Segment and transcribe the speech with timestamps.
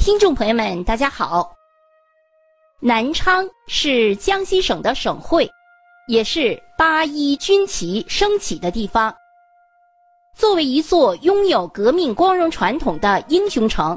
[0.00, 1.54] 听众朋友们，大家好。
[2.80, 5.46] 南昌是江西省的省会，
[6.08, 9.14] 也是八一军旗升起的地方。
[10.34, 13.96] 作为一座拥有革命光荣传统的英雄城，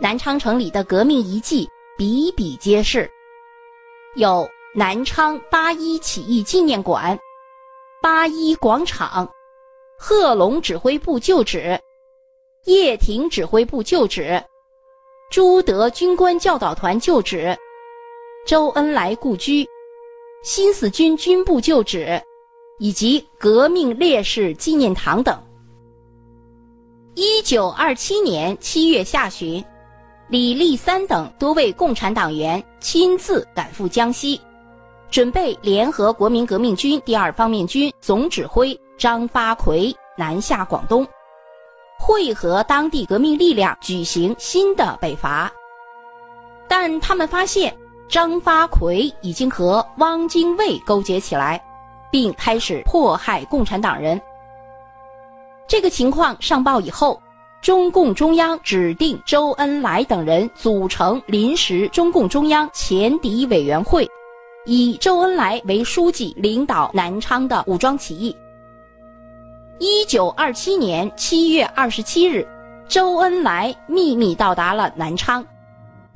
[0.00, 1.68] 南昌城里的革命遗迹
[1.98, 3.06] 比比皆是，
[4.16, 7.16] 有南昌八一起义纪念馆、
[8.00, 9.30] 八一广场、
[9.98, 11.78] 贺龙指挥部旧址、
[12.64, 14.42] 叶挺指挥部旧址。
[15.30, 17.54] 朱德军官教导团旧址、
[18.46, 19.68] 周恩来故居、
[20.42, 22.18] 新四军军部旧址，
[22.78, 25.38] 以及革命烈士纪念堂等。
[27.14, 29.62] 一九二七年七月下旬，
[30.28, 34.40] 李立三等多位共产党员亲自赶赴江西，
[35.10, 41.06] 准备联合国民革命军第二方面军总指挥张发奎南下广东。
[42.08, 45.52] 会合当地革命力量，举行新的北伐。
[46.66, 47.76] 但他们发现
[48.08, 51.62] 张发奎已经和汪精卫勾结起来，
[52.10, 54.18] 并开始迫害共产党人。
[55.66, 57.20] 这个情况上报以后，
[57.60, 64.08] 中共中央指定周恩来等人组成临时中共中央前敌委员会，
[64.64, 68.34] 以周恩来为书记，领导南昌的武装起义。
[69.80, 72.44] 一九二七年七月二十七日，
[72.88, 75.44] 周恩来秘密到达了南昌，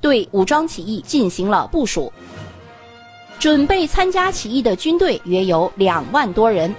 [0.00, 2.12] 对武装起义进行了部署。
[3.38, 6.74] 准备参加起义的军队约有两万多人，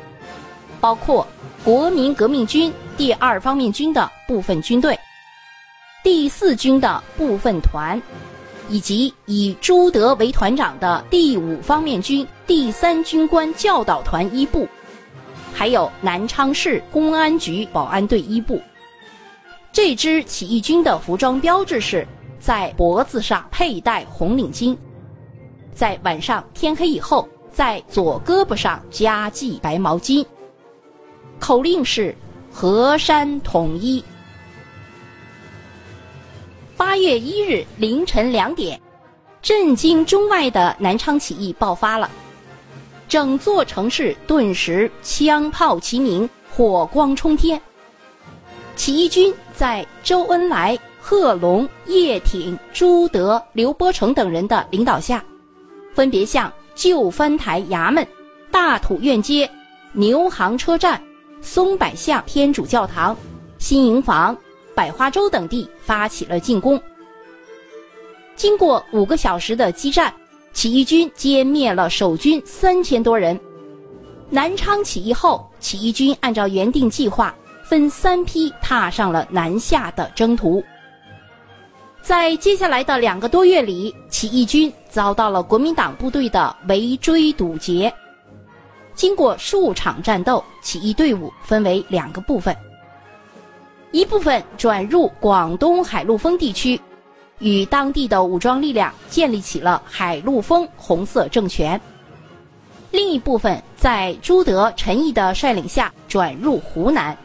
[0.81, 1.25] 包括
[1.64, 5.00] 国民革命军第二方面军的部分军队、
[6.03, 8.02] 第四军的部分团，
[8.68, 14.68] 以及以朱德为团长的第五方面军第三军官教导团一部。
[15.54, 18.62] 还有南昌市公安局保安队一部。
[19.72, 22.06] 这支起义军的服装标志是
[22.40, 24.78] 在脖子上佩戴红领巾，
[25.74, 30.25] 在晚上天黑以后，在左胳膊上加系白毛巾。
[31.40, 32.16] 口令是
[32.52, 34.03] “河山统一”。
[36.78, 38.80] 八月一日凌晨两点，
[39.42, 42.09] 震惊中外的南昌起义爆发了。
[43.13, 47.62] 整座城市顿时枪炮齐鸣，火光冲天。
[48.75, 55.24] 起义军在周恩来、贺龙、叶挺、朱德、刘伯承等人的领导下，
[55.94, 58.03] 分别向旧藩台衙门、
[58.50, 59.47] 大土院街、
[59.91, 61.00] 牛行车站、
[61.40, 63.16] 松柏巷天主教堂、
[63.59, 64.35] 新营房、
[64.74, 66.81] 百花洲等地发起了进攻。
[68.35, 70.12] 经过五个小时的激战。
[70.53, 73.38] 起义军歼灭了守军三千多人。
[74.30, 80.63] 南昌起义后，起义军按照原定计划，分三批踏上了南下的征途。
[82.02, 87.94] 在接下来的两个多月里，起义军遭到了国民党部队的围追堵截。
[88.94, 92.56] 经过数场战斗，起义队伍分为两个部分：
[93.92, 96.80] 一部分转入广东海陆丰地区。
[97.44, 101.80] 与当地的武装力量建立起了海陆丰红色政权。
[102.90, 107.18] 另一部分在朱德、陈毅的率领下转入湖南，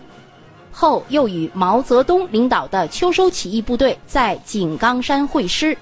[0.73, 5.79] 后又与毛泽东领导的秋收起义部队在井冈山会师，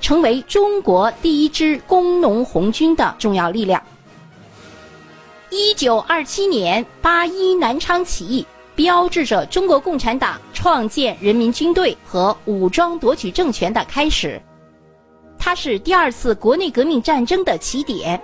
[0.00, 3.82] 成为中国第一支工农红军的重要力量。
[5.50, 8.46] 一九二七年八一南昌起义。
[8.78, 14.40] 标志着中国共产党创建人民军队和武装夺取政权的开始，
[15.36, 18.22] 它是第二次国内革命战争的起点。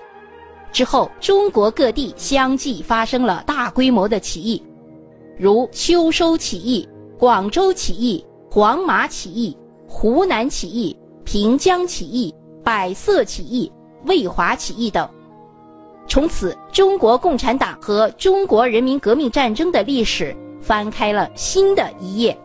[0.70, 4.62] 之后，中国各地相继发生了大规模的起义，
[5.36, 6.88] 如秋收起义、
[7.18, 12.32] 广州起义、黄麻起义、湖南起义、平江起义、
[12.62, 13.72] 百色起义、
[14.06, 15.08] 渭华起义等。
[16.06, 20.32] 从此，中国共产党和中国人民革命战争的历史。
[20.64, 22.36] 翻开了新的一页。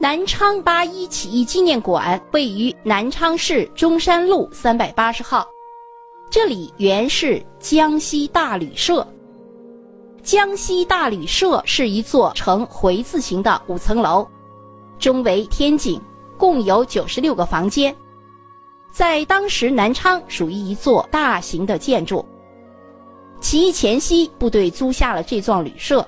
[0.00, 5.46] 南昌八一起义纪念馆位于南昌市中山路三百八十号，
[6.28, 9.06] 这里原是江西大旅社。
[10.24, 14.26] 江西大旅社是一座呈回字形的五层楼，
[14.98, 16.00] 中为天井，
[16.36, 17.94] 共有九十六个房间，
[18.92, 22.24] 在当时南昌属于一座大型的建筑。
[23.40, 26.04] 起义前夕，部队租下了这幢旅社。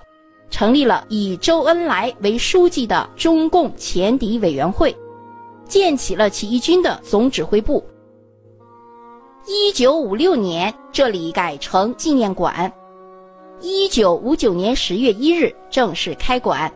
[0.50, 4.94] 成立了以周恩来为书记的中共前敌委员会，
[5.66, 7.84] 建起了起义军的总指挥部。
[9.46, 12.72] 一九五六年，这里改成纪念馆。
[13.60, 16.72] 一九五九年十月一日正式开馆。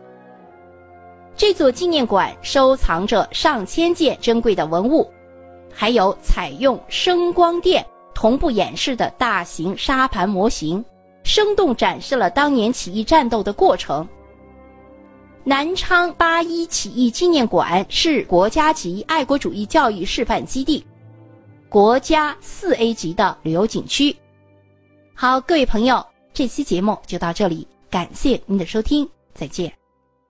[1.35, 5.09] 这座纪念馆收藏着上千件珍贵的文物，
[5.73, 10.83] 还有采用声光电同步演示的大型沙盘模型，
[11.29, 14.05] 生动展示了当年起义战斗的过程。
[15.43, 20.83] 南昌八一起义纪念馆是国家级爱国主义教育示范基地，
[21.69, 24.15] 国家四 A 级的旅游景区。
[25.13, 26.03] 好，各位朋友，
[26.33, 29.78] 这期节目就到这里，感谢您的收听，再见。